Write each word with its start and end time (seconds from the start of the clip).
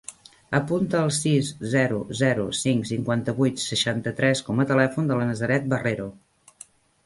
Apunta 0.59 1.01
el 1.07 1.11
sis, 1.17 1.51
zero, 1.73 1.99
zero, 2.23 2.47
cinc, 2.61 2.89
cinquanta-vuit, 2.93 3.63
seixanta-tres 3.67 4.45
com 4.51 4.65
a 4.65 4.69
telèfon 4.75 5.13
de 5.15 5.23
la 5.23 5.33
Nazaret 5.33 5.73
Barrero. 5.77 6.13